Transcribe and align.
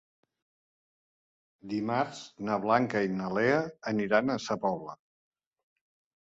Dimarts 1.73 2.21
na 2.47 2.55
Blanca 2.63 3.05
i 3.09 3.13
na 3.19 3.29
Lea 3.39 3.61
aniran 3.93 4.33
a 4.33 4.41
Sa 4.49 4.59
Pobla. 4.65 4.97